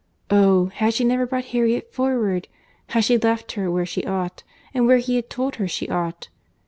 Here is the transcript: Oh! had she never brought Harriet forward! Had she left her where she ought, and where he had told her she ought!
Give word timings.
Oh! 0.31 0.71
had 0.73 0.95
she 0.95 1.03
never 1.03 1.27
brought 1.27 1.45
Harriet 1.53 1.93
forward! 1.93 2.47
Had 2.87 3.03
she 3.03 3.19
left 3.19 3.51
her 3.51 3.69
where 3.69 3.85
she 3.85 4.03
ought, 4.03 4.41
and 4.73 4.87
where 4.87 4.97
he 4.97 5.15
had 5.15 5.29
told 5.29 5.57
her 5.57 5.67
she 5.67 5.87
ought! 5.89 6.29